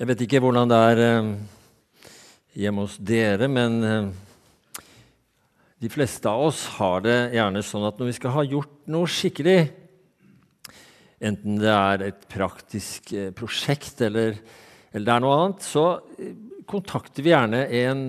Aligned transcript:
Jeg 0.00 0.08
vet 0.08 0.22
ikke 0.24 0.38
hvordan 0.40 0.70
det 0.70 0.76
er 0.88 1.00
eh, 1.04 1.26
hjemme 2.56 2.86
hos 2.86 2.94
dere, 2.96 3.44
men 3.44 3.74
eh, 3.84 4.06
de 5.84 5.90
fleste 5.92 6.30
av 6.30 6.46
oss 6.46 6.62
har 6.78 7.04
det 7.04 7.16
gjerne 7.34 7.60
sånn 7.60 7.84
at 7.84 8.00
når 8.00 8.08
vi 8.08 8.14
skal 8.16 8.32
ha 8.38 8.46
gjort 8.46 8.72
noe 8.88 9.10
skikkelig, 9.12 9.58
enten 11.20 11.60
det 11.60 11.76
er 11.76 12.06
et 12.08 12.24
praktisk 12.32 13.12
eh, 13.12 13.28
prosjekt 13.36 14.00
eller, 14.08 14.40
eller 14.94 15.10
det 15.10 15.14
er 15.18 15.24
noe 15.26 15.38
annet, 15.42 15.68
så 15.68 15.86
kontakter 16.72 17.28
vi 17.28 17.36
gjerne 17.36 17.66
en 17.84 18.04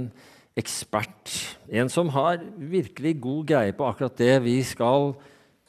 ekspert. 0.56 1.36
En 1.68 1.92
som 1.92 2.16
har 2.16 2.40
virkelig 2.56 3.18
god 3.28 3.48
greie 3.52 3.76
på 3.76 3.92
akkurat 3.92 4.24
det 4.24 4.38
vi 4.48 4.62
skal 4.64 5.12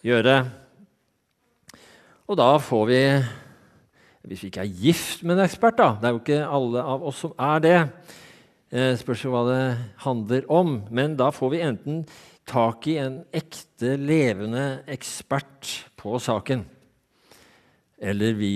gjøre. 0.07 0.44
Og 2.31 2.39
da 2.39 2.53
får 2.62 2.93
vi 2.94 3.07
hvis 4.25 4.43
vi 4.45 4.51
ikke 4.51 4.64
er 4.64 4.77
gift 4.81 5.25
med 5.25 5.37
en 5.37 5.45
ekspert, 5.45 5.77
da. 5.77 5.91
Det 6.01 6.09
er 6.09 6.14
jo 6.14 6.21
ikke 6.23 6.45
alle 6.57 6.85
av 6.95 7.03
oss 7.05 7.25
som 7.27 7.35
er 7.37 7.64
det. 7.64 7.81
Eh, 8.73 8.95
spørs 8.97 9.25
jo 9.27 9.35
hva 9.35 9.43
det 9.50 9.64
handler 10.05 10.47
om. 10.53 10.79
Men 10.91 11.19
da 11.19 11.29
får 11.35 11.53
vi 11.53 11.61
enten 11.67 12.00
tak 12.49 12.89
i 12.89 12.97
en 13.03 13.21
ekte, 13.37 13.99
levende 14.00 14.85
ekspert 14.91 15.75
på 16.00 16.17
saken. 16.23 16.64
Eller 18.00 18.35
vi 18.39 18.55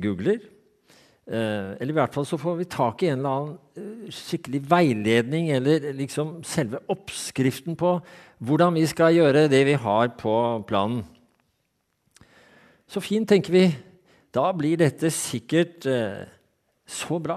googler. 0.00 0.40
Eh, 1.22 1.76
eller 1.78 1.92
i 1.92 1.98
hvert 2.00 2.16
fall 2.16 2.26
så 2.26 2.40
får 2.40 2.58
vi 2.58 2.70
tak 2.72 3.04
i 3.04 3.12
en 3.12 3.20
eller 3.20 3.36
annen 3.36 3.54
eh, 3.78 4.10
skikkelig 4.16 4.64
veiledning, 4.72 5.52
eller 5.54 5.92
liksom 5.94 6.40
selve 6.42 6.80
oppskriften 6.90 7.76
på 7.78 7.98
hvordan 8.42 8.74
vi 8.74 8.88
skal 8.90 9.14
gjøre 9.14 9.46
det 9.52 9.62
vi 9.68 9.78
har 9.78 10.16
på 10.18 10.34
planen. 10.66 11.04
Så 12.90 13.00
fint, 13.00 13.28
tenker 13.28 13.54
vi. 13.54 13.66
Da 14.32 14.48
blir 14.56 14.78
dette 14.80 15.10
sikkert 15.12 15.84
eh, 15.84 16.24
så 16.88 17.18
bra. 17.20 17.36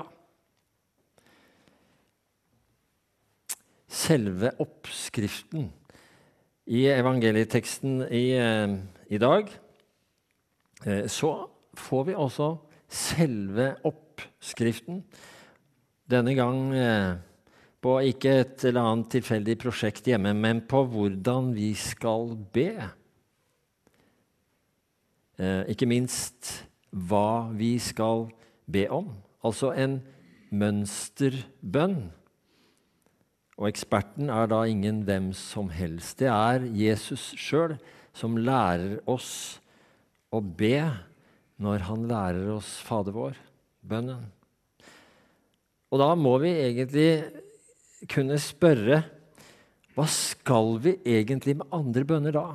Selve 3.92 4.54
oppskriften 4.64 5.68
i 6.72 6.86
evangelieteksten 6.90 8.00
i, 8.08 8.26
eh, 8.40 8.78
i 9.12 9.20
dag 9.22 9.52
eh, 10.86 11.06
Så 11.12 11.32
får 11.76 12.04
vi 12.08 12.16
også 12.16 12.50
selve 12.88 13.73
oppskriften. 13.84 15.02
Denne 16.08 16.36
gang 16.38 16.60
eh, 16.80 17.16
på 17.84 17.98
ikke 18.08 18.38
et 18.40 18.64
eller 18.70 18.88
annet 18.88 19.12
tilfeldig 19.18 19.58
prosjekt 19.62 20.08
hjemme, 20.08 20.32
men 20.34 20.64
på 20.64 20.86
hvordan 20.90 21.52
vi 21.58 21.73
skal 21.78 22.32
be. 22.56 22.70
Eh, 25.36 25.68
ikke 25.76 25.90
minst 25.92 26.54
hva 26.96 27.52
vi 27.56 27.76
skal 27.84 28.30
be 28.72 28.86
om. 28.94 29.12
Altså 29.46 29.74
en 29.76 30.00
mønsterbønn. 30.56 32.00
Og 33.56 33.68
eksperten 33.70 34.32
er 34.32 34.50
da 34.52 34.64
ingen 34.68 35.04
hvem 35.08 35.30
som 35.36 35.70
helst. 35.72 36.20
Det 36.20 36.32
er 36.32 36.66
Jesus 36.76 37.34
sjøl 37.40 37.78
som 38.16 38.40
lærer 38.40 39.00
oss 39.12 39.60
å 40.32 40.42
be 40.44 40.80
når 41.62 41.86
han 41.88 42.08
lærer 42.10 42.50
oss 42.56 42.76
Fader 42.84 43.16
vår, 43.16 43.38
bønnen. 43.80 44.26
Og 45.92 46.02
da 46.02 46.10
må 46.20 46.36
vi 46.44 46.52
egentlig 46.52 47.10
kunne 48.12 48.40
spørre 48.42 49.04
hva 49.96 50.04
skal 50.12 50.73
vi 50.84 50.98
egentlig 51.08 51.56
med 51.62 51.72
andre 51.72 52.04
bønner 52.08 52.36
da? 52.36 52.50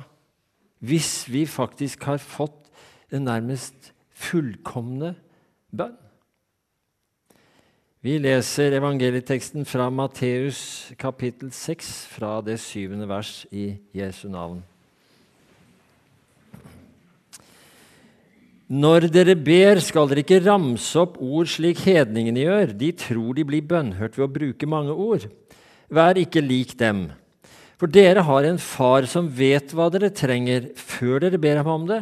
Hvis 0.85 1.25
vi 1.29 1.47
faktisk 1.49 2.05
har 2.05 2.21
fått 2.21 2.69
en 3.09 3.25
nærmest 3.25 3.89
fullkomne 4.21 5.15
bønn. 5.73 5.97
Vi 8.01 8.15
leser 8.17 8.73
evangelieteksten 8.79 9.61
fra 9.69 9.85
Matteus 9.93 10.89
kapittel 10.97 11.51
6, 11.53 11.89
fra 12.09 12.39
det 12.41 12.55
syvende 12.63 13.05
vers 13.05 13.43
i 13.53 13.75
Jesu 13.93 14.25
navn. 14.33 14.63
Når 18.71 19.05
dere 19.13 19.35
ber, 19.35 19.77
skal 19.83 20.09
dere 20.09 20.23
ikke 20.23 20.39
ramse 20.47 20.97
opp 20.97 21.19
ord 21.21 21.49
slik 21.51 21.83
hedningene 21.85 22.45
gjør. 22.45 22.73
De 22.79 22.89
tror 22.95 23.35
de 23.37 23.45
blir 23.45 23.67
bønnhørt 23.69 24.17
ved 24.17 24.25
å 24.25 24.33
bruke 24.33 24.69
mange 24.73 24.95
ord. 24.95 25.27
Vær 25.91 26.17
ikke 26.17 26.41
lik 26.41 26.73
dem. 26.79 27.09
For 27.77 27.91
dere 27.91 28.23
har 28.25 28.47
en 28.47 28.57
far 28.57 29.05
som 29.11 29.29
vet 29.29 29.75
hva 29.75 29.91
dere 29.93 30.09
trenger, 30.15 30.71
før 30.73 31.27
dere 31.27 31.41
ber 31.41 31.61
ham 31.61 31.69
om 31.75 31.85
det. 31.89 32.01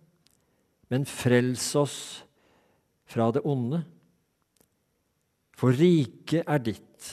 men 0.91 1.07
frels 1.07 1.69
oss 1.79 1.99
fra 3.07 3.29
det 3.31 3.43
onde. 3.47 3.79
For 5.55 5.71
riket 5.77 6.47
er 6.49 6.61
ditt, 6.63 7.07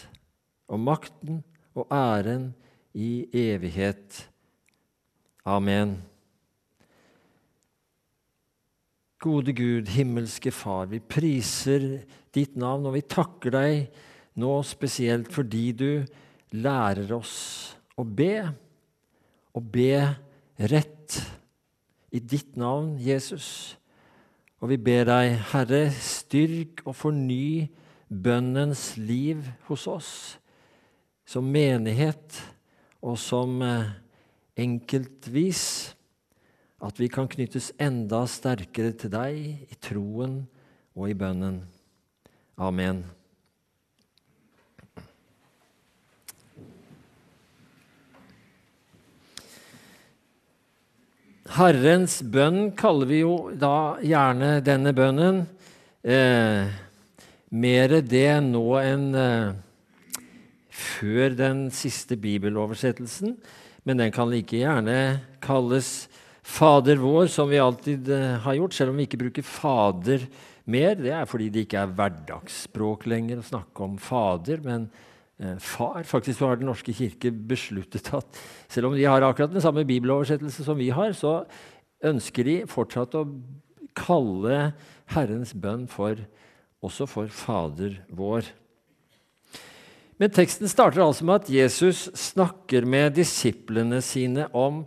og 0.69 0.83
makten 0.83 1.43
og 1.79 1.87
æren 1.95 2.51
i 2.99 3.29
evighet. 3.33 4.25
Amen. 5.49 5.99
Gode 9.19 9.55
Gud, 9.55 9.91
himmelske 9.91 10.51
Far, 10.55 10.87
vi 10.91 11.01
priser 11.03 12.05
ditt 12.35 12.59
navn, 12.59 12.87
og 12.87 12.95
vi 12.99 13.03
takker 13.03 13.55
deg 13.55 14.05
nå 14.39 14.53
spesielt 14.67 15.31
fordi 15.35 15.65
du 15.75 15.91
lærer 16.55 17.11
oss 17.17 17.39
å 17.99 18.05
be, 18.07 18.47
og 19.59 19.71
be 19.75 19.93
rett 20.71 21.19
i 22.13 22.21
ditt 22.21 22.57
navn, 22.57 22.97
Jesus. 23.01 23.79
Og 24.59 24.73
vi 24.73 24.79
ber 24.81 25.07
deg, 25.09 25.37
Herre, 25.53 25.89
styrk 25.93 26.83
og 26.87 26.97
forny 26.97 27.69
bønnens 28.09 28.97
liv 28.97 29.45
hos 29.69 29.87
oss 29.91 30.13
som 31.29 31.49
menighet 31.53 32.39
og 33.05 33.19
som 33.21 33.61
eh, 33.63 33.93
enkeltvis. 34.59 35.95
At 36.79 37.01
vi 37.01 37.09
kan 37.11 37.29
knyttes 37.31 37.73
enda 37.83 38.23
sterkere 38.31 38.95
til 38.95 39.11
deg 39.11 39.39
i 39.67 39.79
troen 39.83 40.41
og 40.95 41.11
i 41.11 41.19
bønnen. 41.19 41.65
Amen. 42.59 43.03
Herrens 51.59 52.21
bønn 52.23 52.69
kaller 52.79 53.09
vi 53.11 53.17
jo 53.25 53.49
da 53.59 53.99
gjerne 53.99 54.61
denne 54.63 54.93
bønnen. 54.95 55.41
Eh, 56.07 56.69
mer 57.51 57.95
det 58.07 58.29
nå 58.47 58.63
enn 58.79 59.09
eh, 59.19 59.57
før 60.71 61.35
den 61.35 61.65
siste 61.75 62.15
bibeloversettelsen. 62.23 63.35
Men 63.83 64.05
den 64.05 64.15
kan 64.15 64.31
like 64.31 64.61
gjerne 64.61 65.19
kalles 65.43 66.07
Fader 66.47 67.03
vår, 67.03 67.27
som 67.27 67.51
vi 67.51 67.59
alltid 67.59 68.07
eh, 68.07 68.39
har 68.45 68.61
gjort, 68.61 68.79
selv 68.79 68.95
om 68.95 69.03
vi 69.03 69.09
ikke 69.09 69.25
bruker 69.25 69.51
Fader 69.51 70.29
mer. 70.71 70.95
Det 71.03 71.11
er 71.11 71.27
fordi 71.27 71.51
det 71.51 71.67
ikke 71.67 71.83
er 71.83 71.99
hverdagsspråk 71.99 73.09
lenger 73.11 73.43
å 73.43 73.49
snakke 73.51 73.89
om 73.89 73.99
Fader. 73.99 74.63
men 74.63 74.87
far. 75.63 76.03
Faktisk 76.03 76.43
har 76.43 76.59
Den 76.59 76.67
norske 76.67 76.93
kirke 76.93 77.31
besluttet 77.31 78.11
at 78.15 78.41
selv 78.69 78.91
om 78.91 78.97
de 78.99 79.05
har 79.07 79.23
akkurat 79.23 79.53
den 79.53 79.63
samme 79.63 79.85
bibeloversettelse 79.87 80.65
som 80.67 80.79
vi 80.79 80.91
har, 80.91 81.13
så 81.15 81.45
ønsker 82.05 82.47
de 82.47 82.57
fortsatt 82.71 83.15
å 83.19 83.27
kalle 83.99 84.73
Herrens 85.15 85.55
bønn 85.55 85.87
for, 85.91 86.19
også 86.85 87.07
for 87.11 87.31
Fader 87.33 88.01
vår. 88.15 88.47
Men 90.19 90.35
teksten 90.35 90.71
starter 90.71 91.05
altså 91.05 91.27
med 91.27 91.45
at 91.45 91.51
Jesus 91.53 92.09
snakker 92.19 92.87
med 92.87 93.15
disiplene 93.15 94.01
sine 94.03 94.49
om, 94.51 94.83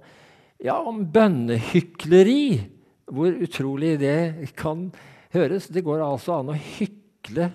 ja, 0.59 0.75
om 0.75 1.06
bønnehykleri. 1.07 2.68
Hvor 3.12 3.36
utrolig 3.44 3.97
det 4.00 4.51
kan 4.59 4.86
høres. 5.33 5.68
Det 5.71 5.83
går 5.83 6.04
altså 6.04 6.38
an 6.38 6.51
å 6.54 6.56
hykle 6.56 7.50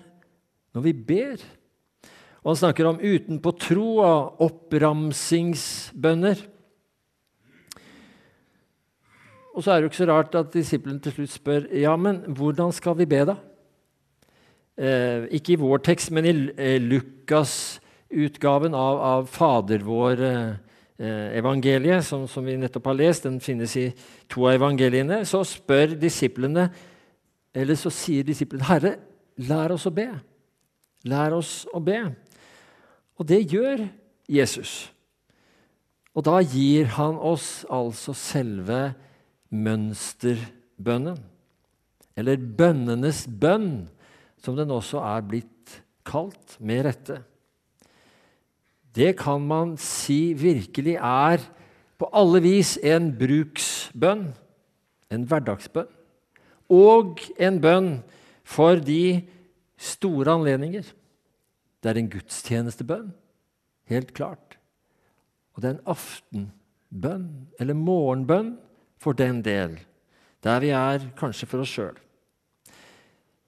når 0.73 0.83
vi 0.85 0.93
ber. 0.93 1.45
Og 2.47 2.53
han 2.53 2.61
snakker 2.61 2.87
om 2.87 3.01
utenpå 3.03 3.51
tro 3.59 3.97
og 3.99 4.39
oppramsingsbønner. 4.45 6.45
Og 9.51 9.65
så 9.65 9.73
er 9.73 9.75
det 9.75 9.83
jo 9.83 9.91
ikke 9.91 9.99
så 9.99 10.07
rart 10.07 10.37
at 10.39 10.55
disiplene 10.55 11.03
til 11.03 11.11
slutt 11.17 11.33
spør 11.33 11.67
ja, 11.75 11.91
men 11.99 12.23
hvordan 12.39 12.71
skal 12.71 12.95
vi 13.01 13.09
be, 13.09 13.25
da? 13.27 13.35
eh, 14.77 15.25
ikke 15.37 15.53
i 15.55 15.61
vår 15.61 15.77
tekst, 15.85 16.11
men 16.15 16.25
i 16.27 16.33
eh, 16.53 16.81
Lukas-utgaven 16.81 18.73
av, 18.77 18.99
av 19.09 19.27
Fader 19.31 19.79
vår-evangeliet, 19.85 21.99
eh, 21.99 22.05
som, 22.05 22.27
som, 22.29 22.45
vi 22.45 22.57
nettopp 22.61 22.85
har 22.91 22.99
lest, 22.99 23.27
den 23.27 23.39
finnes 23.43 23.73
i 23.79 23.85
to 24.31 24.39
av 24.47 24.53
evangeliene, 24.59 25.17
så 25.27 25.39
spør 25.47 25.87
disiplene, 25.99 26.63
eller 27.57 27.75
så 27.79 27.89
sier 27.93 28.23
disiplene, 28.27 28.65
'Herre, 28.67 28.93
lær 29.49 29.69
oss 29.77 29.87
å 29.89 29.93
be.' 29.93 30.15
Lær 31.07 31.31
oss 31.37 31.51
å 31.71 31.79
be. 31.79 31.99
Og 33.17 33.27
det 33.29 33.41
gjør 33.49 33.87
Jesus. 34.29 34.91
Og 36.17 36.25
da 36.25 36.39
gir 36.41 36.89
han 36.97 37.17
oss 37.17 37.65
altså 37.69 38.13
selve 38.17 38.91
mønsterbønnen. 39.53 41.19
Eller 42.17 42.41
bønnenes 42.41 43.25
bønn, 43.29 43.85
som 44.41 44.57
den 44.57 44.73
også 44.73 45.01
er 45.05 45.25
blitt 45.25 45.77
kalt, 46.07 46.57
med 46.57 46.87
rette. 46.87 47.19
Det 48.97 49.11
kan 49.19 49.43
man 49.45 49.75
si 49.77 50.33
virkelig 50.33 50.95
er 50.97 51.43
på 51.97 52.09
alle 52.13 52.41
vis 52.41 52.77
en 52.81 53.11
bruksbønn, 53.17 54.31
en 55.13 55.25
hverdagsbønn, 55.29 55.89
og 56.73 57.21
en 57.37 57.59
bønn 57.61 57.91
for 58.47 58.81
de 58.81 59.21
store 59.77 60.33
anledninger. 60.39 60.87
Det 61.87 61.93
er 61.93 62.01
en 62.01 62.09
gudstjenestebønn, 62.11 63.11
helt 63.87 64.09
klart. 64.11 64.57
Og 65.55 65.63
det 65.63 65.69
er 65.69 65.75
en 65.77 65.93
aftenbønn, 65.93 67.29
eller 67.63 67.77
morgenbønn, 67.79 68.57
for 68.99 69.15
den 69.15 69.39
del, 69.45 69.77
der 70.43 70.59
vi 70.59 70.73
er 70.75 71.05
kanskje 71.15 71.47
for 71.47 71.63
oss 71.63 71.71
sjøl. 71.77 71.95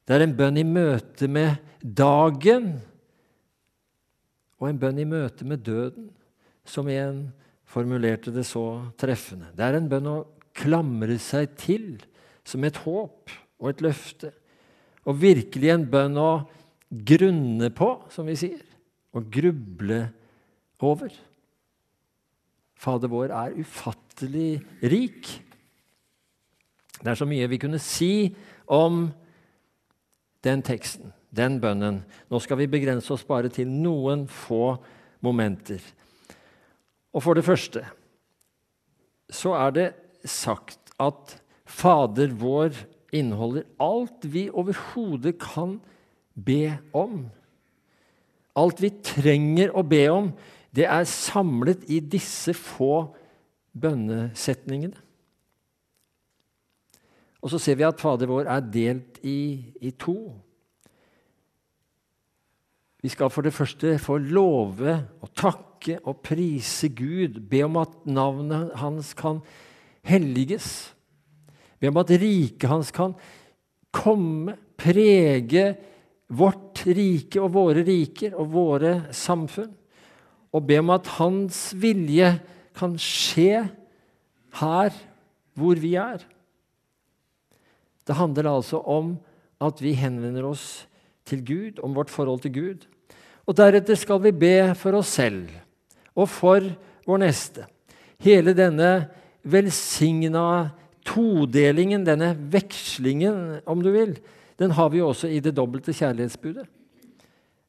Det 0.07 0.15
er 0.15 0.23
en 0.23 0.37
bønn 0.37 0.61
i 0.61 0.63
møte 0.63 1.27
med 1.27 1.57
dagen 1.83 2.77
og 4.55 4.69
en 4.69 4.79
bønn 4.79 5.01
i 5.03 5.07
møte 5.09 5.47
med 5.47 5.65
døden, 5.67 6.07
som 6.63 6.87
igjen 6.87 7.25
formulerte 7.67 8.31
det 8.31 8.45
så 8.47 8.63
treffende. 8.99 9.51
Det 9.51 9.65
er 9.67 9.81
en 9.81 9.91
bønn 9.91 10.07
å 10.07 10.17
klamre 10.55 11.19
seg 11.19 11.57
til 11.59 11.97
som 12.47 12.63
et 12.63 12.79
håp 12.85 13.35
og 13.59 13.73
et 13.73 13.83
løfte. 13.83 14.31
Og 15.03 15.19
virkelig 15.19 15.73
en 15.73 15.87
bønn 15.91 16.17
å 16.19 16.31
grunne 16.89 17.69
på, 17.75 17.89
som 18.09 18.27
vi 18.29 18.37
sier, 18.39 18.63
og 19.13 19.29
gruble 19.33 20.01
over. 20.81 21.13
Fader 22.79 23.11
vår 23.11 23.33
er 23.35 23.57
ufattelig 23.59 24.59
rik. 24.81 25.29
Det 26.99 27.11
er 27.11 27.19
så 27.19 27.27
mye 27.27 27.49
vi 27.51 27.59
kunne 27.61 27.79
si 27.83 28.31
om 28.67 29.07
den 30.43 30.63
teksten, 30.63 31.11
den 31.35 31.59
bønnen. 31.61 32.01
Nå 32.31 32.39
skal 32.43 32.61
vi 32.61 32.69
begrense 32.71 33.11
oss 33.13 33.25
bare 33.27 33.51
til 33.51 33.67
noen 33.69 34.25
få 34.31 34.77
momenter. 35.23 35.81
Og 37.13 37.23
for 37.25 37.35
det 37.35 37.45
første 37.47 37.83
så 39.29 39.53
er 39.59 39.75
det 39.75 39.89
sagt 40.25 40.93
at 40.99 41.35
Fader 41.69 42.31
vår 42.33 42.73
inneholder 43.13 43.67
alt 43.81 44.25
vi 44.25 44.47
overhodet 44.49 45.35
kan 45.41 45.77
be 46.45 46.77
om. 46.95 47.27
Alt 48.59 48.81
vi 48.83 48.91
trenger 49.03 49.73
å 49.75 49.83
be 49.87 50.03
om, 50.11 50.31
det 50.75 50.85
er 50.85 51.07
samlet 51.09 51.85
i 51.89 51.99
disse 52.03 52.53
få 52.57 53.09
bønnesetningene. 53.79 54.97
Og 57.39 57.53
så 57.53 57.59
ser 57.61 57.77
vi 57.79 57.87
at 57.87 58.01
Fader 58.01 58.27
vår 58.29 58.49
er 58.51 58.65
delt 58.67 59.19
i, 59.23 59.71
i 59.79 59.93
to. 59.95 60.17
Vi 62.99 63.11
skal 63.11 63.31
for 63.31 63.47
det 63.47 63.55
første 63.55 63.95
få 64.01 64.17
love 64.19 64.97
og 65.23 65.31
takke 65.31 66.01
og 66.03 66.19
prise 66.25 66.89
Gud, 66.91 67.39
be 67.47 67.63
om 67.63 67.79
at 67.79 67.93
navnet 68.03 68.73
hans 68.81 69.13
kan 69.15 69.39
helliges. 70.03 70.91
Be 71.79 71.87
om 71.87 72.01
at 72.01 72.11
riket 72.11 72.67
hans 72.67 72.91
kan 72.91 73.15
komme, 73.95 74.57
prege 74.79 75.77
vårt 76.29 76.83
rike 76.85 77.41
og 77.41 77.53
våre 77.55 77.83
riker 77.85 78.35
og 78.37 78.51
våre 78.53 78.93
samfunn. 79.15 79.71
Og 80.53 80.65
be 80.65 80.79
om 80.81 80.93
at 80.93 81.09
hans 81.19 81.69
vilje 81.77 82.31
kan 82.77 82.95
skje 83.01 83.65
her 84.59 84.93
hvor 85.59 85.81
vi 85.81 85.95
er. 85.99 86.23
Det 88.07 88.17
handler 88.17 88.49
altså 88.49 88.79
om 88.81 89.17
at 89.61 89.81
vi 89.83 89.93
henvender 89.97 90.47
oss 90.49 90.87
til 91.27 91.43
Gud, 91.45 91.81
om 91.83 91.93
vårt 91.93 92.09
forhold 92.09 92.41
til 92.45 92.53
Gud. 92.55 92.87
Og 93.45 93.57
deretter 93.57 93.97
skal 93.97 94.21
vi 94.23 94.33
be 94.33 94.73
for 94.77 94.97
oss 94.97 95.13
selv 95.19 95.49
og 96.15 96.29
for 96.29 96.65
vår 97.05 97.21
neste. 97.21 97.65
Hele 98.21 98.55
denne 98.57 99.09
velsigna 99.47 100.71
todelingen, 101.07 102.03
denne 102.05 102.33
vekslingen, 102.51 103.61
om 103.69 103.81
du 103.83 103.91
vil, 103.93 104.17
den 104.59 104.71
har 104.75 104.89
vi 104.91 105.01
også 105.01 105.29
i 105.31 105.39
det 105.39 105.55
dobbelte 105.55 105.93
kjærlighetsbudet. 105.95 106.67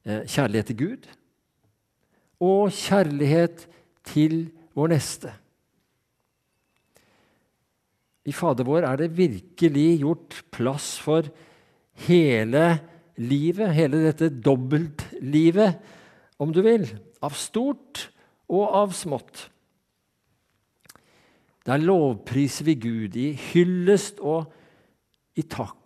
Eh, 0.05 0.25
kjærlighet 0.27 0.67
til 0.67 0.79
Gud 0.79 1.09
og 2.41 2.73
kjærlighet 2.73 3.67
til 4.09 4.49
vår 4.75 4.91
neste. 4.95 5.33
I 8.25 8.33
Fader 8.33 8.65
vår 8.65 8.87
er 8.89 9.01
det 9.01 9.17
virkelig 9.17 10.01
gjort 10.01 10.43
plass 10.53 10.99
for 11.01 11.29
hele 12.07 12.65
livet, 13.21 13.75
hele 13.77 14.05
dette 14.07 14.31
dobbeltlivet, 14.33 15.77
om 16.41 16.53
du 16.53 16.63
vil, 16.65 16.87
av 17.21 17.37
stort 17.37 18.07
og 18.49 18.65
av 18.77 18.95
smått. 18.97 19.49
Der 21.69 21.83
lovpriser 21.83 22.65
vi 22.65 22.79
Gud 22.81 23.19
i 23.21 23.33
hyllest 23.51 24.23
og 24.25 24.49
i 25.37 25.45
takk. 25.45 25.80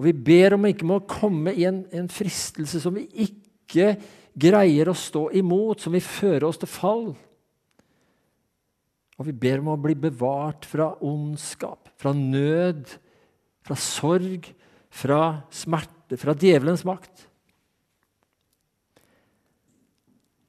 Og 0.00 0.06
vi 0.06 0.14
ber 0.16 0.54
om 0.56 0.62
ikke 0.64 0.86
må 0.88 1.02
komme 1.04 1.52
i 1.52 1.66
en, 1.68 1.82
en 1.92 2.06
fristelse 2.08 2.80
som 2.80 2.94
vi 2.96 3.04
ikke 3.20 3.98
greier 4.32 4.88
å 4.88 4.96
stå 4.96 5.26
imot, 5.36 5.82
som 5.82 5.92
vil 5.92 6.00
føre 6.00 6.48
oss 6.48 6.56
til 6.62 6.70
fall. 6.72 7.10
Og 9.20 9.28
vi 9.28 9.34
ber 9.36 9.60
om 9.60 9.68
å 9.74 9.76
bli 9.76 9.92
bevart 10.00 10.64
fra 10.64 10.94
ondskap, 11.04 11.90
fra 12.00 12.14
nød, 12.16 12.94
fra 13.60 13.76
sorg, 13.76 14.48
fra 14.88 15.20
smerte, 15.52 16.16
fra 16.16 16.32
djevelens 16.32 16.86
makt. 16.88 17.26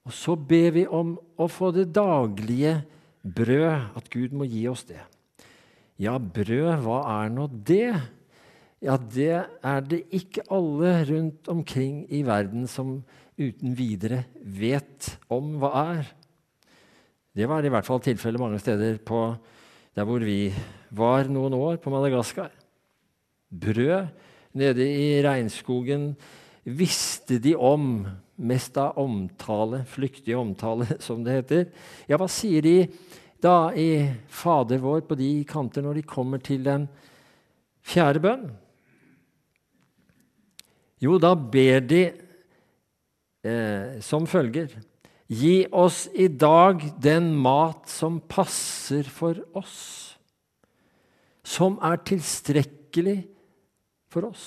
Og 0.07 0.15
så 0.15 0.37
ber 0.39 0.71
vi 0.79 0.85
om 0.87 1.17
å 1.35 1.49
få 1.51 1.73
det 1.75 1.89
daglige 1.91 2.77
brød, 3.19 3.91
at 3.99 4.07
Gud 4.15 4.31
må 4.31 4.47
gi 4.47 4.63
oss 4.71 4.87
det. 4.87 5.03
Ja, 5.99 6.15
brød, 6.15 6.87
hva 6.87 7.03
er 7.19 7.35
nå 7.35 7.51
det? 7.51 7.99
Ja, 8.81 8.95
det 8.97 9.29
er 9.61 9.83
det 9.85 9.99
ikke 10.09 10.41
alle 10.49 10.95
rundt 11.05 11.49
omkring 11.53 12.01
i 12.09 12.23
verden 12.25 12.63
som 12.65 13.03
uten 13.37 13.75
videre 13.77 14.23
vet 14.41 15.19
om 15.29 15.51
hva 15.61 15.69
er. 15.83 16.07
Det 17.37 17.45
var 17.45 17.61
i 17.61 17.69
hvert 17.69 17.85
fall 17.85 18.01
tilfellet 18.01 18.41
mange 18.41 18.57
steder 18.59 18.97
på, 19.05 19.19
der 19.93 20.07
hvor 20.07 20.25
vi 20.25 20.49
var 20.97 21.29
noen 21.29 21.53
år, 21.53 21.77
på 21.77 21.93
Madagaskar. 21.93 22.49
Brød 23.53 24.09
nede 24.57 24.87
i 24.89 25.21
regnskogen 25.21 26.15
visste 26.65 27.37
de 27.37 27.53
om, 27.53 28.07
mest 28.41 28.81
av 28.81 28.97
omtale, 28.97 29.83
flyktig 29.93 30.33
omtale, 30.39 30.89
som 31.05 31.21
det 31.21 31.37
heter. 31.37 31.69
Ja, 32.09 32.17
hva 32.17 32.25
sier 32.31 32.65
de 32.65 32.75
da 33.41 33.69
i 33.77 34.09
Fader 34.25 34.81
vår 34.81 35.05
på 35.05 35.21
de 35.21 35.29
kanter 35.45 35.85
når 35.85 36.01
de 36.01 36.07
kommer 36.17 36.41
til 36.41 36.65
den 36.65 36.89
fjerde 37.85 38.25
bønn? 38.25 38.49
Jo, 41.01 41.17
da 41.17 41.33
ber 41.33 41.81
de 41.89 42.03
eh, 43.41 43.99
som 44.05 44.27
følger 44.29 44.73
Gi 45.31 45.63
oss 45.71 46.09
i 46.11 46.27
dag 46.27 46.81
den 46.99 47.29
mat 47.39 47.87
som 47.87 48.17
passer 48.19 49.07
for 49.07 49.37
oss, 49.55 49.77
som 51.39 51.77
er 51.87 52.01
tilstrekkelig 52.03 53.21
for 54.11 54.27
oss. 54.27 54.43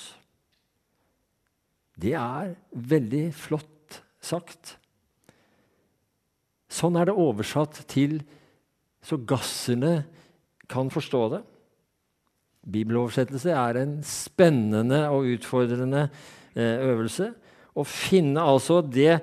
Det 1.96 2.12
er 2.18 2.52
veldig 2.76 3.24
flott 3.32 4.02
sagt. 4.20 4.74
Sånn 6.68 7.00
er 7.00 7.08
det 7.08 7.16
oversatt 7.16 7.80
til 7.88 8.18
så 9.04 9.16
gasserne 9.16 10.02
kan 10.68 10.92
forstå 10.92 11.24
det. 11.32 11.42
Bibeloversettelse 12.74 13.56
er 13.56 13.80
en 13.80 13.98
spennende 14.04 15.06
og 15.08 15.32
utfordrende 15.32 16.10
øvelse. 16.56 17.32
Å 17.74 17.82
finne 17.88 18.42
altså 18.42 18.80
det 18.82 19.18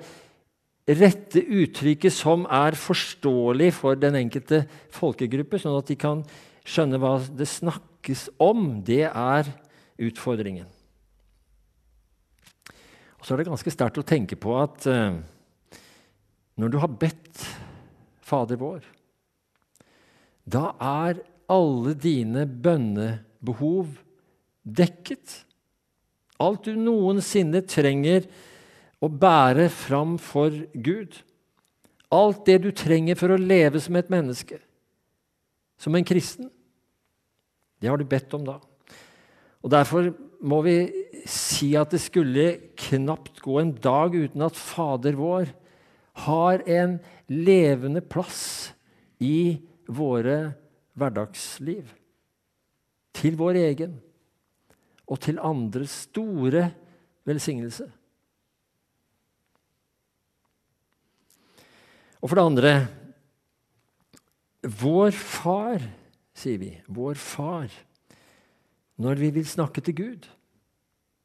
rette 0.88 1.40
uttrykket 1.40 2.12
som 2.12 2.44
er 2.50 2.76
forståelig 2.76 3.70
for 3.78 3.98
den 3.98 4.18
enkelte 4.18 4.64
folkegruppe, 4.92 5.60
sånn 5.62 5.78
at 5.78 5.90
de 5.90 5.96
kan 5.98 6.24
skjønne 6.66 7.00
hva 7.02 7.16
det 7.32 7.48
snakkes 7.48 8.28
om, 8.42 8.80
det 8.84 9.06
er 9.08 9.50
utfordringen. 10.02 10.68
Og 13.22 13.26
så 13.26 13.34
er 13.34 13.42
det 13.42 13.52
ganske 13.52 13.70
sterkt 13.70 14.00
å 14.02 14.06
tenke 14.06 14.34
på 14.34 14.56
at 14.58 14.86
eh, 14.90 15.20
når 16.58 16.72
du 16.72 16.80
har 16.82 16.90
bedt 16.90 17.44
Fader 18.26 18.58
vår, 18.58 18.82
da 20.42 20.72
er 20.82 21.20
alle 21.52 21.92
dine 21.94 22.46
bønnebehov 22.46 23.92
dekket. 24.62 25.42
Alt 26.42 26.66
du 26.66 26.74
noensinne 26.78 27.62
trenger 27.68 28.26
å 29.02 29.10
bære 29.10 29.68
fram 29.72 30.16
for 30.22 30.54
Gud. 30.74 31.14
Alt 32.12 32.44
det 32.48 32.58
du 32.66 32.70
trenger 32.76 33.18
for 33.18 33.32
å 33.32 33.40
leve 33.40 33.80
som 33.82 33.96
et 33.98 34.10
menneske, 34.12 34.58
som 35.80 35.94
en 35.96 36.06
kristen. 36.06 36.50
Det 37.82 37.90
har 37.90 37.98
du 37.98 38.06
bedt 38.06 38.34
om 38.36 38.44
da. 38.46 38.58
Og 39.62 39.70
Derfor 39.72 40.12
må 40.42 40.58
vi 40.66 40.76
si 41.28 41.72
at 41.78 41.94
det 41.94 42.02
skulle 42.02 42.46
knapt 42.88 43.40
gå 43.44 43.60
en 43.60 43.72
dag 43.78 44.14
uten 44.14 44.42
at 44.42 44.58
Fader 44.58 45.14
vår 45.18 45.52
har 46.26 46.64
en 46.68 46.98
levende 47.30 48.02
plass 48.04 48.72
i 49.22 49.62
våre 49.86 50.52
hverdagsliv. 50.98 51.86
Til 53.16 53.38
vår 53.38 53.60
egen 53.62 53.94
og 55.06 55.20
til 55.20 55.40
andres 55.42 56.04
store 56.08 56.68
velsignelse. 57.28 57.88
Og 62.22 62.30
for 62.30 62.38
det 62.38 62.44
andre 62.50 62.74
Vår 64.62 65.10
far, 65.10 65.82
sier 66.38 66.60
vi. 66.60 66.68
Vår 66.86 67.18
far. 67.18 67.72
Når 69.02 69.18
vi 69.18 69.30
vil 69.34 69.48
snakke 69.48 69.82
til 69.82 69.96
Gud. 69.98 70.28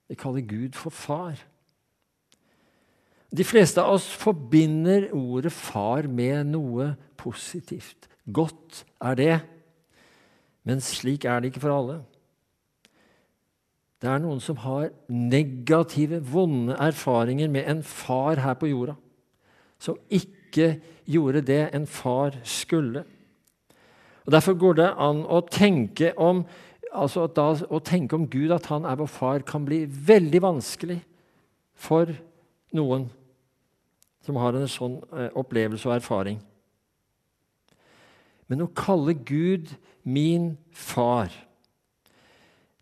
Vi 0.09 0.17
kaller 0.17 0.41
Gud 0.41 0.73
for 0.73 0.89
far. 0.89 1.37
De 3.29 3.45
fleste 3.45 3.83
av 3.83 3.93
oss 3.93 4.07
forbinder 4.09 5.11
ordet 5.13 5.51
far 5.53 6.07
med 6.09 6.47
noe 6.49 6.95
positivt. 7.19 8.07
Godt 8.25 8.85
er 9.03 9.19
det, 9.19 9.35
men 10.65 10.81
slik 10.81 11.27
er 11.27 11.43
det 11.43 11.51
ikke 11.51 11.65
for 11.67 11.75
alle. 11.75 11.97
Det 13.97 14.09
er 14.09 14.21
noen 14.21 14.39
som 14.43 14.59
har 14.61 14.91
negative, 15.09 16.19
vonde 16.21 16.75
erfaringer 16.77 17.49
med 17.49 17.65
en 17.69 17.81
far 17.81 18.37
her 18.43 18.57
på 18.59 18.69
jorda, 18.69 18.93
som 19.81 19.97
ikke 20.09 20.75
gjorde 21.09 21.41
det 21.45 21.63
en 21.73 21.87
far 21.89 22.37
skulle. 22.45 23.03
Og 24.25 24.33
Derfor 24.35 24.57
går 24.59 24.77
det 24.77 24.89
an 25.01 25.23
å 25.25 25.41
tenke 25.49 26.11
om, 26.19 26.43
altså 26.91 27.25
da, 27.31 27.49
å 27.69 27.81
tenke 27.81 28.17
om 28.17 28.27
Gud, 28.29 28.51
at 28.53 28.69
han 28.69 28.85
er 28.85 28.99
vår 28.99 29.09
far, 29.09 29.45
kan 29.47 29.65
bli 29.65 29.85
veldig 29.87 30.43
vanskelig 30.45 30.99
for 31.77 32.11
noen 32.77 33.07
som 34.27 34.37
har 34.41 34.57
en 34.59 34.69
sånn 34.69 34.99
eh, 35.15 35.31
opplevelse 35.39 35.87
og 35.87 35.95
erfaring. 35.95 36.41
Men 38.51 38.65
å 38.65 38.71
kalle 38.75 39.15
Gud 39.15 39.71
min 40.03 40.55
far 40.75 41.31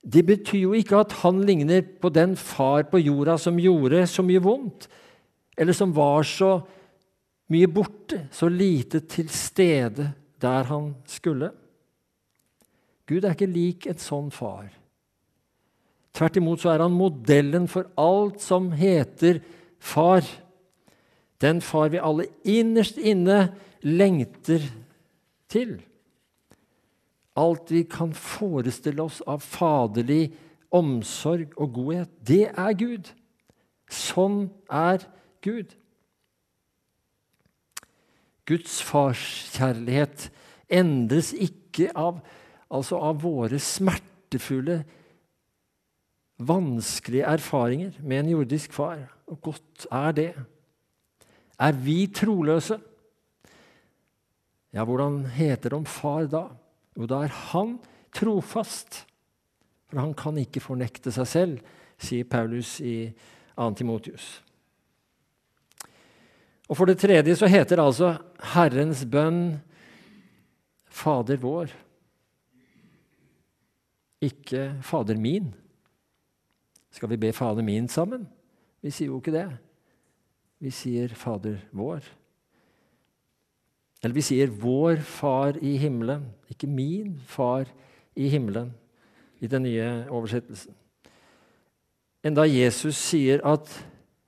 Det 0.05 0.21
betyr 0.25 0.67
jo 0.67 0.75
ikke 0.77 1.00
at 1.01 1.15
han 1.24 1.41
ligner 1.47 1.81
på 1.81 2.12
den 2.13 2.35
far 2.38 2.85
på 2.91 3.01
jorda 3.01 3.39
som 3.41 3.57
gjorde 3.57 4.03
så 4.07 4.21
mye 4.25 4.41
vondt, 4.43 4.85
eller 5.57 5.74
som 5.74 5.93
var 5.95 6.27
så 6.29 6.59
mye 7.50 7.69
borte, 7.69 8.27
så 8.33 8.50
lite 8.50 9.01
til 9.09 9.29
stede 9.33 10.12
der 10.41 10.69
han 10.69 10.91
skulle. 11.09 11.50
Gud 13.05 13.25
er 13.25 13.33
ikke 13.33 13.50
lik 13.50 13.88
en 13.89 14.01
sånn 14.01 14.31
far. 14.33 14.69
Tvert 16.15 16.38
imot 16.39 16.62
så 16.62 16.71
er 16.71 16.85
han 16.85 16.95
modellen 16.95 17.67
for 17.69 17.89
alt 18.00 18.39
som 18.41 18.71
heter 18.77 19.41
far. 19.81 20.24
Den 21.41 21.59
far 21.65 21.91
vi 21.93 22.01
alle 22.01 22.29
innerst 22.47 22.97
inne 22.97 23.50
lengter 23.83 24.63
til. 25.51 25.77
Alt 27.35 27.71
vi 27.71 27.83
kan 27.83 28.13
forestille 28.15 29.03
oss 29.03 29.19
av 29.27 29.43
faderlig 29.43 30.29
omsorg 30.75 31.51
og 31.59 31.73
godhet, 31.75 32.11
det 32.23 32.45
er 32.51 32.77
Gud. 32.79 33.11
Sånn 33.91 34.47
er 34.71 35.03
Gud. 35.43 35.75
Guds 38.45 38.77
farskjærlighet 38.85 40.29
endres 40.69 41.31
ikke 41.33 41.89
av, 41.97 42.21
altså 42.69 42.99
av 43.01 43.23
våre 43.23 43.59
smertefulle, 43.61 44.83
vanskelige 46.35 47.29
erfaringer 47.31 47.95
med 48.03 48.23
en 48.23 48.33
jordisk 48.35 48.73
far. 48.75 48.99
Og 49.31 49.39
godt 49.49 49.87
er 49.91 50.15
det. 50.15 50.31
Er 51.59 51.77
vi 51.79 52.05
troløse? 52.11 52.77
Ja, 54.75 54.83
hvordan 54.83 55.23
heter 55.31 55.71
det 55.71 55.77
om 55.79 55.87
far 55.87 56.27
da? 56.29 56.49
Jo, 56.95 57.07
da 57.09 57.23
er 57.25 57.33
han 57.51 57.77
trofast. 58.15 59.03
For 59.89 60.01
han 60.01 60.15
kan 60.17 60.39
ikke 60.41 60.63
fornekte 60.63 61.13
seg 61.13 61.29
selv, 61.29 61.75
sier 62.01 62.27
Paulus 62.27 62.77
i 62.83 63.11
2. 63.55 63.69
Timotius. 63.79 64.25
Og 66.65 66.77
For 66.77 66.89
det 66.89 66.97
tredje 66.99 67.35
så 67.37 67.47
heter 67.51 67.77
det 67.77 67.85
altså 67.85 68.15
Herrens 68.55 69.03
bønn 69.05 69.59
Fader 70.95 71.37
vår, 71.41 71.73
ikke 74.23 74.79
Fader 74.81 75.19
min. 75.19 75.51
Skal 76.95 77.11
vi 77.11 77.19
be 77.19 77.33
Fader 77.35 77.65
min 77.67 77.89
sammen? 77.91 78.23
Vi 78.81 78.93
sier 78.95 79.11
jo 79.11 79.19
ikke 79.19 79.33
det. 79.35 79.49
Vi 80.63 80.71
sier 80.73 81.11
Fader 81.19 81.59
vår. 81.75 82.07
Eller 84.05 84.13
vi 84.13 84.21
sier 84.21 84.51
'vår 84.53 85.01
Far 85.01 85.57
i 85.57 85.77
himmelen', 85.81 86.29
ikke 86.50 86.67
'min 86.67 87.19
Far 87.25 87.65
i 88.15 88.29
himmelen' 88.29 88.69
i 89.41 89.47
den 89.47 89.63
nye 89.63 90.05
oversettelsen. 90.09 90.75
Enda 92.24 92.45
Jesus 92.45 92.95
sier 92.95 93.41
at 93.41 93.65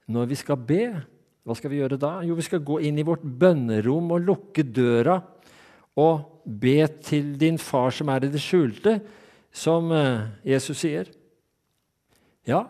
når 0.07 0.25
vi 0.25 0.35
skal 0.35 0.57
be, 0.57 0.81
hva 1.45 1.55
skal 1.55 1.69
vi 1.69 1.77
gjøre 1.77 1.99
da? 2.01 2.21
Jo, 2.25 2.33
vi 2.33 2.41
skal 2.41 2.65
gå 2.65 2.79
inn 2.79 2.97
i 2.97 3.05
vårt 3.05 3.21
bønnerom 3.21 4.11
og 4.11 4.25
lukke 4.25 4.63
døra 4.63 5.21
og 5.95 6.43
be 6.43 6.87
til 7.01 7.35
din 7.39 7.57
far 7.57 7.93
som 7.93 8.09
er 8.09 8.25
i 8.25 8.31
det 8.33 8.41
skjulte, 8.41 8.99
som 9.53 9.91
eh, 9.91 10.27
Jesus 10.45 10.77
sier. 10.77 11.05
Ja, 12.47 12.65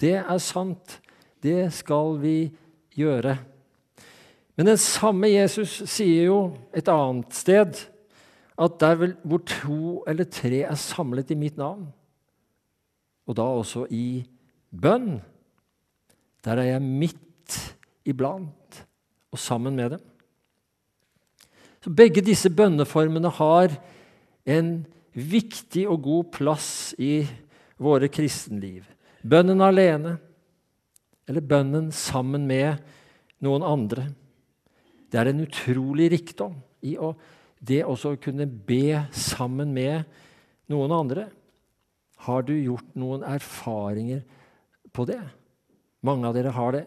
det 0.00 0.14
er 0.20 0.38
sant. 0.38 1.00
Det 1.42 1.72
skal 1.72 2.18
vi 2.20 2.50
gjøre. 2.96 3.38
Men 4.58 4.72
den 4.72 4.80
samme 4.82 5.30
Jesus 5.30 5.76
sier 5.86 6.26
jo 6.26 6.38
et 6.74 6.88
annet 6.90 7.30
sted 7.38 7.78
at 8.58 8.80
der 8.82 9.12
hvor 9.22 9.44
to 9.46 10.02
eller 10.10 10.26
tre 10.26 10.64
er 10.66 10.74
samlet 10.74 11.30
i 11.30 11.38
mitt 11.38 11.60
navn, 11.60 11.86
og 13.28 13.36
da 13.38 13.46
også 13.46 13.84
i 13.94 14.26
bønn, 14.74 15.20
der 16.42 16.58
er 16.58 16.72
jeg 16.72 16.82
midt 16.82 17.58
iblant 18.08 18.82
og 19.30 19.38
sammen 19.38 19.78
med 19.78 19.94
dem. 19.94 20.04
Så 21.78 21.94
Begge 21.94 22.24
disse 22.24 22.50
bønneformene 22.50 23.30
har 23.38 23.78
en 24.48 24.86
viktig 25.14 25.86
og 25.86 26.02
god 26.02 26.30
plass 26.34 26.70
i 26.98 27.22
våre 27.78 28.10
kristenliv. 28.10 28.82
Bønnen 29.22 29.62
alene 29.62 30.18
eller 31.28 31.46
bønnen 31.46 31.92
sammen 31.94 32.48
med 32.48 32.80
noen 33.44 33.62
andre. 33.62 34.08
Det 35.08 35.20
er 35.20 35.30
en 35.30 35.44
utrolig 35.44 36.10
rikdom 36.12 36.58
i 36.84 36.94
å, 37.00 37.14
det 37.58 37.84
også 37.86 38.14
å 38.14 38.20
kunne 38.22 38.46
be 38.46 39.00
sammen 39.14 39.72
med 39.74 40.04
noen 40.70 40.94
andre. 40.94 41.28
Har 42.28 42.44
du 42.44 42.54
gjort 42.54 42.94
noen 42.98 43.24
erfaringer 43.26 44.22
på 44.92 45.06
det? 45.08 45.20
Mange 46.04 46.28
av 46.28 46.36
dere 46.36 46.52
har 46.54 46.76
det. 46.76 46.84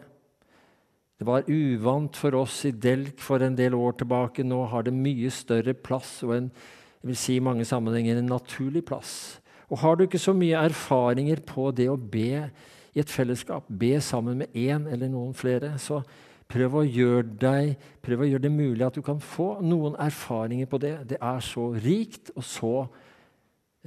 Det 1.22 1.28
var 1.28 1.46
uvant 1.46 2.16
for 2.18 2.34
oss 2.34 2.64
i 2.66 2.72
Delk 2.74 3.20
for 3.22 3.42
en 3.44 3.54
del 3.58 3.76
år 3.78 3.94
tilbake. 4.00 4.42
Nå 4.42 4.64
har 4.72 4.86
det 4.86 4.94
mye 4.96 5.30
større 5.30 5.74
plass 5.74 6.16
og 6.26 6.34
en, 6.34 6.48
jeg 7.02 7.10
vil 7.10 7.18
si 7.18 7.36
i 7.38 7.44
mange 7.44 7.66
sammenhenger 7.66 8.18
en 8.18 8.30
naturlig 8.30 8.84
plass. 8.88 9.14
Og 9.70 9.78
Har 9.80 9.96
du 9.96 10.04
ikke 10.04 10.20
så 10.20 10.34
mye 10.36 10.58
erfaringer 10.68 11.40
på 11.46 11.70
det 11.74 11.88
å 11.88 11.96
be 11.96 12.50
i 12.92 13.00
et 13.00 13.08
fellesskap, 13.08 13.64
be 13.68 13.96
sammen 14.04 14.42
med 14.42 14.52
én 14.58 14.84
eller 14.90 15.08
noen 15.08 15.32
flere, 15.32 15.78
så 15.80 16.02
Prøv 16.52 16.74
å, 16.76 16.82
deg, 16.84 17.72
prøv 18.04 18.24
å, 18.24 18.28
gjøre 18.28 18.44
det 18.44 18.52
mulig 18.52 18.84
at 18.84 18.96
du 18.98 19.00
kan 19.04 19.20
få 19.22 19.54
noen 19.64 19.96
erfaringer 20.00 20.68
på 20.68 20.80
det. 20.82 20.92
Det 21.14 21.18
er 21.20 21.40
så 21.44 21.70
rikt 21.80 22.32
og 22.36 22.44
så 22.44 22.72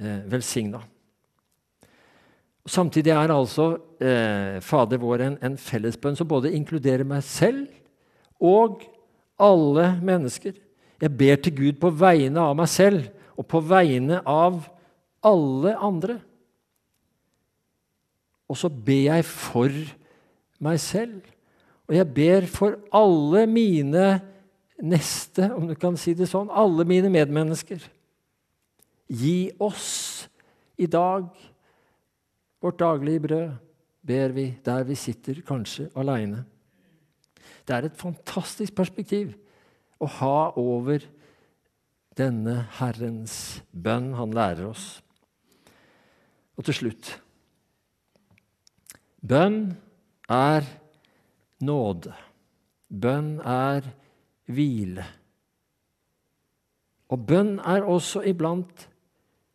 eh, 0.00 0.24
velsigna. 0.26 0.82
Samtidig 2.66 3.12
er 3.14 3.30
altså 3.30 3.68
eh, 4.02 4.58
Fader 4.66 4.98
vår 4.98 5.22
en, 5.28 5.36
en 5.46 5.58
fellesbønn 5.60 6.18
som 6.18 6.26
både 6.26 6.50
inkluderer 6.58 7.06
meg 7.06 7.22
selv 7.22 7.68
og 8.42 8.82
alle 9.38 9.92
mennesker. 10.02 10.56
Jeg 11.00 11.12
ber 11.14 11.38
til 11.38 11.54
Gud 11.54 11.78
på 11.78 11.92
vegne 11.94 12.42
av 12.42 12.56
meg 12.58 12.70
selv 12.72 13.06
og 13.36 13.46
på 13.46 13.60
vegne 13.62 14.18
av 14.26 14.64
alle 15.26 15.76
andre. 15.78 16.18
Og 18.50 18.58
så 18.58 18.70
ber 18.70 19.06
jeg 19.10 19.26
for 19.28 19.80
meg 20.62 20.80
selv, 20.80 21.20
og 21.86 21.94
jeg 21.94 22.08
ber 22.14 22.46
for 22.50 22.78
alle 22.94 23.44
mine 23.46 24.06
neste, 24.82 25.48
om 25.54 25.68
du 25.68 25.74
kan 25.78 25.96
si 25.98 26.14
det 26.18 26.28
sånn, 26.28 26.50
alle 26.50 26.84
mine 26.88 27.10
medmennesker. 27.12 27.84
Gi 29.06 29.52
oss 29.62 30.26
i 30.76 30.88
dag 30.90 31.28
vårt 32.62 32.80
daglige 32.82 33.22
brød, 33.28 33.54
ber 34.06 34.34
vi 34.34 34.46
der 34.66 34.86
vi 34.86 34.98
sitter, 34.98 35.40
kanskje 35.46 35.88
aleine. 35.98 36.44
Det 37.66 37.74
er 37.74 37.86
et 37.86 37.98
fantastisk 37.98 38.74
perspektiv 38.76 39.34
å 40.02 40.08
ha 40.18 40.38
over 40.58 41.04
denne 42.16 42.64
Herrens 42.78 43.60
bønn 43.70 44.12
han 44.18 44.34
lærer 44.34 44.70
oss. 44.70 44.86
Og 46.56 46.66
til 46.66 46.80
slutt 46.80 47.12
Bønn 49.26 49.74
er 50.30 50.66
nåde. 51.64 52.14
Bønn 52.88 53.38
er 53.40 53.86
hvile. 54.50 55.04
Og 57.10 57.22
bønn 57.26 57.56
er 57.62 57.86
også 57.86 58.22
iblant 58.26 58.88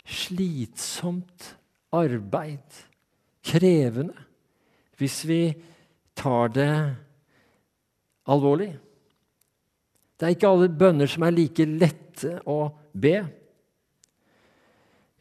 slitsomt 0.06 1.56
arbeid. 1.92 2.80
Krevende. 3.44 4.16
Hvis 4.98 5.24
vi 5.28 5.42
tar 6.16 6.52
det 6.54 6.74
alvorlig. 8.30 8.72
Det 10.20 10.28
er 10.28 10.36
ikke 10.36 10.52
alle 10.54 10.70
bønner 10.70 11.10
som 11.10 11.26
er 11.26 11.34
like 11.34 11.66
lette 11.66 12.36
å 12.46 12.60
be. 12.94 13.16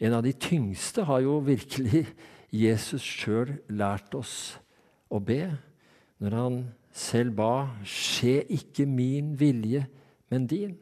En 0.00 0.16
av 0.16 0.24
de 0.24 0.32
tyngste 0.36 1.04
har 1.08 1.22
jo 1.24 1.38
virkelig 1.44 2.04
Jesus 2.52 3.04
sjøl 3.04 3.54
lært 3.72 4.14
oss 4.18 4.58
å 5.10 5.20
be, 5.22 5.44
når 6.20 6.36
han 6.36 6.56
selv 6.92 7.32
ba 7.36 7.80
'Skje 7.84 8.44
ikke 8.48 8.86
min 8.86 9.34
vilje, 9.38 9.86
men 10.30 10.46
din'. 10.46 10.76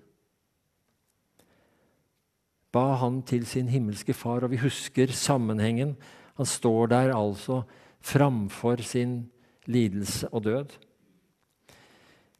Ba 2.72 2.96
han 3.00 3.22
til 3.22 3.46
sin 3.46 3.68
himmelske 3.68 4.12
far, 4.12 4.44
og 4.44 4.50
vi 4.50 4.60
husker 4.60 5.06
sammenhengen. 5.06 5.96
Han 6.36 6.46
står 6.46 6.86
der 6.86 7.14
altså 7.16 7.62
framfor 8.00 8.82
sin 8.82 9.30
lidelse 9.66 10.28
og 10.28 10.44
død. 10.44 10.68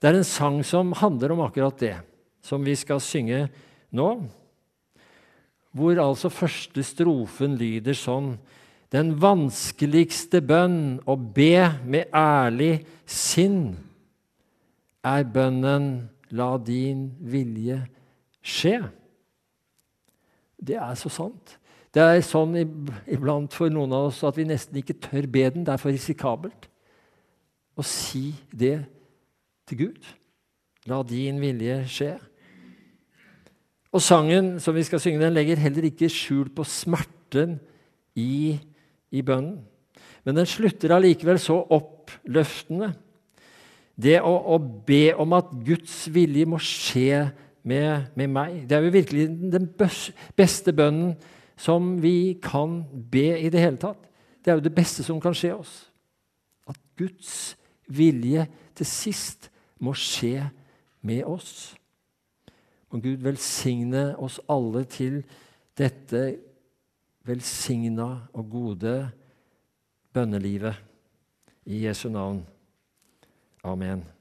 Det 0.01 0.09
er 0.11 0.19
en 0.19 0.25
sang 0.25 0.65
som 0.65 0.93
handler 0.93 1.33
om 1.33 1.41
akkurat 1.41 1.79
det, 1.81 1.97
som 2.43 2.65
vi 2.65 2.75
skal 2.75 3.01
synge 3.01 3.49
nå. 3.91 4.29
Hvor 5.73 5.99
altså 5.99 6.29
første 6.29 6.83
strofen 6.83 7.57
lyder 7.59 7.97
sånn 7.99 8.37
Den 8.93 9.13
vanskeligste 9.21 10.41
bønn 10.41 10.99
å 11.05 11.17
be 11.17 11.69
med 11.85 12.09
ærlig 12.17 12.87
sinn 13.05 13.77
er 15.05 15.25
bønnen 15.29 16.09
'La 16.31 16.59
din 16.59 17.15
vilje 17.21 17.87
skje'. 18.43 18.91
Det 20.61 20.77
er 20.77 20.95
så 20.95 21.09
sant. 21.09 21.59
Det 21.95 22.03
er 22.03 22.21
sånn 22.21 22.57
iblant 23.09 23.55
for 23.55 23.73
noen 23.73 23.93
av 23.97 24.11
oss 24.11 24.21
at 24.25 24.37
vi 24.37 24.45
nesten 24.45 24.77
ikke 24.77 24.99
tør 25.01 25.27
be 25.27 25.47
den. 25.51 25.65
Det 25.65 25.73
er 25.73 25.81
for 25.81 25.95
risikabelt 25.95 26.69
å 27.79 27.85
si 27.87 28.35
det 28.53 28.85
til 29.69 29.79
Gud. 29.79 30.03
La 30.89 31.01
din 31.03 31.41
vilje 31.41 31.79
skje. 31.89 32.13
Og 33.93 34.05
sangen 34.05 34.59
som 34.61 34.77
vi 34.77 34.85
skal 34.85 35.01
synge, 35.01 35.23
den 35.23 35.33
legger 35.37 35.61
heller 35.61 35.89
ikke 35.89 36.11
skjul 36.13 36.51
på 36.53 36.67
smerten 36.69 37.57
i, 38.19 38.59
i 39.11 39.23
bønnen. 39.25 39.61
Men 40.25 40.37
den 40.37 40.49
slutter 40.49 40.93
allikevel 40.95 41.39
så 41.41 41.57
oppløftende. 41.73 42.93
Det 43.99 44.19
å, 44.23 44.33
å, 44.55 44.59
be 44.59 45.11
om 45.19 45.33
at 45.35 45.51
Guds 45.67 46.05
vilje 46.15 46.47
må 46.47 46.61
skje 46.63 47.25
med, 47.67 48.13
med, 48.15 48.29
meg, 48.31 48.61
det 48.69 48.77
er 48.77 48.87
jo 48.87 48.95
virkelig 48.95 49.25
den 49.51 49.67
beste 50.39 50.75
bønnen 50.77 51.17
som 51.59 51.97
vi 52.03 52.37
kan 52.43 52.85
be 53.11 53.33
i 53.41 53.51
det 53.51 53.65
hele 53.65 53.81
tatt. 53.83 54.05
Det 54.39 54.53
er 54.53 54.61
jo 54.61 54.67
det 54.69 54.75
beste 54.77 55.03
som 55.03 55.19
kan 55.21 55.35
skje 55.37 55.51
oss. 55.57 55.73
At 56.71 56.79
Guds 56.99 57.57
vilje 57.91 58.47
til 58.79 58.87
sist 58.87 59.49
må 59.83 59.97
skje 59.99 60.47
med 61.03 61.25
oss. 61.27 61.75
Må 62.93 63.01
Gud 63.03 63.25
velsigne 63.25 64.13
oss 64.17 64.39
alle 64.49 64.85
til 64.89 65.21
dette 65.79 66.23
velsigna 67.29 68.09
og 68.33 68.51
gode 68.51 69.11
bønnelivet. 70.13 70.85
I 71.69 71.85
Jesu 71.85 72.09
navn. 72.09 72.47
Amen. 73.65 74.18